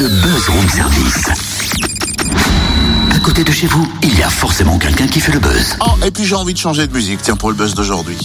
[0.00, 1.24] le buzz room service.
[3.10, 5.76] À côté de chez vous, il y a forcément quelqu'un qui fait le buzz.
[5.80, 8.16] Oh, et puis j'ai envie de changer de musique, tiens, pour le buzz d'aujourd'hui.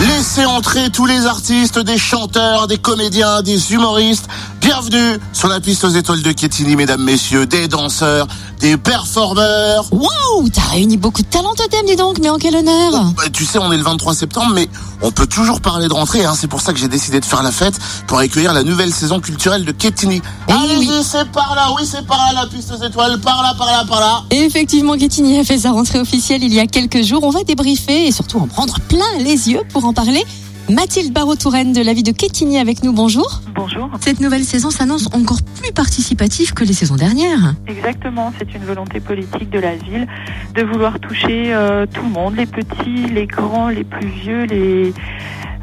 [0.00, 4.28] Laissez entrer tous les artistes, des chanteurs, des comédiens, des humoristes.
[4.66, 8.26] Bienvenue sur la piste aux étoiles de Kétini, mesdames, messieurs, des danseurs,
[8.58, 9.84] des performeurs.
[9.92, 13.44] Waouh, t'as réuni beaucoup de talents totem, dis donc, mais en quel honneur Bah, tu
[13.44, 14.68] sais, on est le 23 septembre, mais
[15.02, 16.24] on peut toujours parler de rentrée.
[16.24, 16.32] Hein.
[16.36, 19.20] C'est pour ça que j'ai décidé de faire la fête pour accueillir la nouvelle saison
[19.20, 20.20] culturelle de Kétini.
[20.48, 20.90] Eh Allez-y, oui.
[21.04, 23.84] c'est par là, oui, c'est par là, la piste aux étoiles, par là, par là,
[23.88, 24.24] par là.
[24.32, 27.22] Et Effectivement, Kétini a fait sa rentrée officielle il y a quelques jours.
[27.22, 30.24] On va débriefer et surtout en prendre plein les yeux pour en parler.
[30.68, 33.40] Mathilde Barraud-Touraine de la vie de Kétini avec nous, bonjour.
[33.54, 33.88] Bonjour.
[34.00, 37.54] Cette nouvelle saison s'annonce encore plus participative que les saisons dernières.
[37.68, 40.08] Exactement, c'est une volonté politique de la ville
[40.54, 44.92] de vouloir toucher euh, tout le monde, les petits, les grands, les plus vieux, les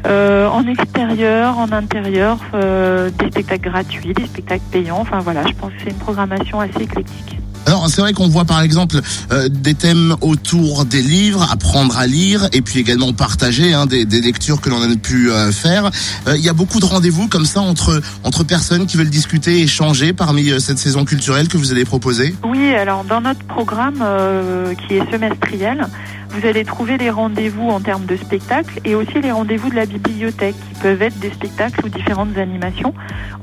[0.06, 5.00] euh, en extérieur, en intérieur, euh, des spectacles gratuits, des spectacles payants.
[5.00, 7.38] Enfin voilà, je pense que c'est une programmation assez éclectique.
[7.66, 9.00] Alors, c'est vrai qu'on voit par exemple
[9.32, 14.04] euh, des thèmes autour des livres, apprendre à lire, et puis également partager hein, des,
[14.04, 15.90] des lectures que l'on a pu euh, faire.
[16.26, 19.62] Euh, Il y a beaucoup de rendez-vous comme ça entre entre personnes qui veulent discuter,
[19.62, 22.34] échanger parmi euh, cette saison culturelle que vous allez proposer.
[22.44, 25.86] Oui, alors dans notre programme euh, qui est semestriel,
[26.34, 29.86] vous allez trouver les rendez-vous en termes de spectacles et aussi les rendez-vous de la
[29.86, 32.92] bibliothèque qui peuvent être des spectacles ou différentes animations.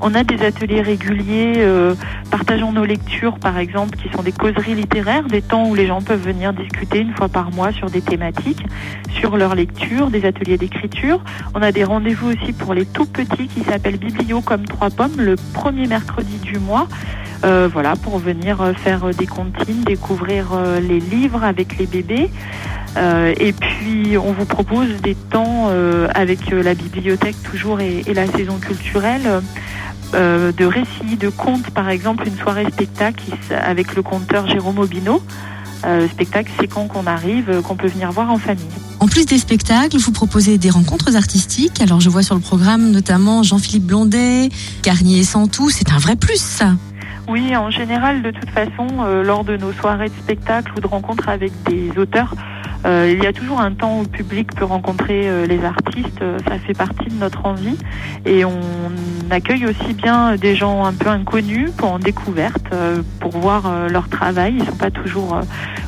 [0.02, 1.94] On a des ateliers réguliers, euh,
[2.30, 6.02] partageons nos lectures par exemple, qui sont des causeries littéraires, des temps où les gens
[6.02, 8.64] peuvent venir discuter une fois par mois sur des thématiques,
[9.10, 11.22] sur leur lecture, des ateliers d'écriture.
[11.54, 15.16] On a des rendez-vous aussi pour les tout petits qui s'appellent Biblio comme trois pommes
[15.16, 16.88] le premier mercredi du mois.
[17.44, 22.30] Euh, voilà, pour venir euh, faire euh, des comptines, découvrir les livres avec les bébés.
[22.96, 25.70] Et puis, on vous propose des temps
[26.14, 29.42] avec la bibliothèque toujours et, la saison culturelle.
[30.12, 35.22] de récits, de contes, par exemple, une soirée spectacle avec le conteur Jérôme Obino.
[36.10, 38.64] Spectacle, c'est quand qu'on arrive, qu'on peut venir voir en famille.
[39.00, 41.80] En plus des spectacles, vous proposez des rencontres artistiques.
[41.80, 44.50] Alors je vois sur le programme notamment Jean-Philippe Blondet,
[44.82, 45.70] Garnier et Santou.
[45.70, 46.74] C'est un vrai plus, ça.
[47.28, 50.86] Oui, en général, de toute façon, euh, lors de nos soirées de spectacle ou de
[50.86, 52.34] rencontres avec des auteurs,
[52.84, 56.20] euh, il y a toujours un temps où le public peut rencontrer euh, les artistes.
[56.20, 57.78] Euh, ça fait partie de notre envie.
[58.26, 58.60] Et on
[59.30, 63.88] accueille aussi bien des gens un peu inconnus pour en découverte, euh, pour voir euh,
[63.88, 64.56] leur travail.
[64.58, 65.40] Ils sont pas toujours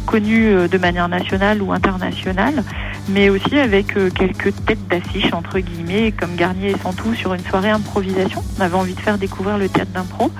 [0.06, 2.62] connus de manière nationale ou internationale,
[3.08, 7.70] mais aussi avec quelques têtes d'affiche, entre guillemets, comme Garnier et Santou sur une soirée
[7.70, 8.42] improvisation.
[8.58, 10.30] On avait envie de faire découvrir le théâtre d'impro.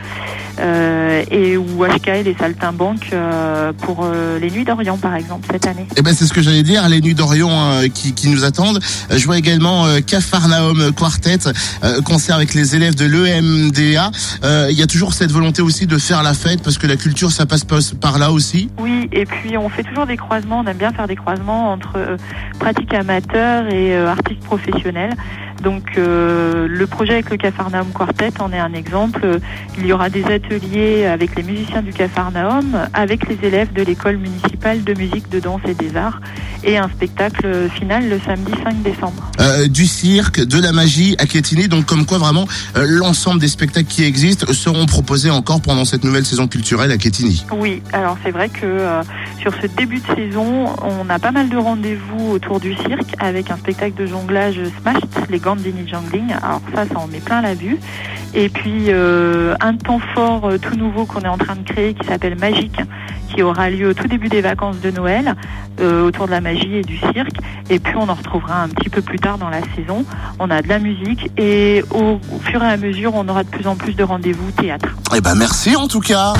[0.60, 5.66] Euh, et ou HKL et Saltimbanque euh, pour euh, les Nuits d'Orient par exemple cette
[5.66, 5.86] année.
[5.96, 8.80] Eh ben c'est ce que j'allais dire, les nuits d'Orion euh, qui, qui nous attendent.
[9.10, 11.38] Je vois également Capharnaüm Quartet,
[12.04, 14.10] concert avec les élèves de l'EMDA.
[14.70, 17.32] Il y a toujours cette volonté aussi de faire la fête parce que la culture
[17.32, 18.70] ça passe pas par là aussi.
[18.78, 22.16] Oui, et puis on fait toujours des croisements, on aime bien faire des croisements entre
[22.58, 25.16] pratiques amateurs et artistes professionnels.
[25.64, 29.38] Donc euh, le projet avec le Capharnaüm Quartet en est un exemple.
[29.78, 34.16] Il y aura des ateliers avec les musiciens du Capharnaüm, avec les élèves de l'école
[34.16, 36.20] municipale de musique, de danse et des arts,
[36.62, 39.30] et un spectacle final le samedi 5 décembre.
[39.40, 42.46] Euh, du cirque, de la magie à Quétigny, donc comme quoi vraiment
[42.76, 46.96] euh, l'ensemble des spectacles qui existent seront proposés encore pendant cette nouvelle saison culturelle à
[46.96, 47.44] Quétigny.
[47.52, 49.02] Oui, alors c'est vrai que euh,
[49.40, 53.50] sur ce début de saison, on a pas mal de rendez-vous autour du cirque avec
[53.50, 56.32] un spectacle de jonglage Smashed, les Gandini Jongling.
[56.42, 57.78] Alors ça, ça en met plein la vue.
[58.34, 61.94] Et puis euh, un temps fort euh, tout nouveau qu'on est en train de créer
[61.94, 62.80] qui s'appelle Magique,
[63.28, 65.36] qui aura lieu au tout début des vacances de Noël
[65.80, 67.36] euh, autour de la magie et du cirque.
[67.70, 70.04] Et puis on en retrouvera un petit peu plus tard dans la saison.
[70.40, 73.50] On a de la musique et au, au fur et à mesure, on aura de
[73.50, 74.88] plus en plus de rendez-vous théâtre.
[75.16, 76.32] Eh ben merci en tout cas.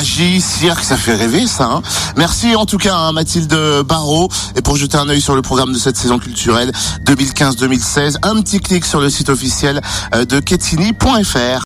[0.00, 1.64] Magie, cirque, ça fait rêver ça.
[1.64, 1.82] hein.
[2.16, 3.54] Merci en tout cas hein, Mathilde
[3.86, 4.30] Barrault.
[4.56, 6.72] Et pour jeter un œil sur le programme de cette saison culturelle
[7.04, 9.82] 2015-2016, un petit clic sur le site officiel
[10.14, 11.58] euh, de ketini.fr.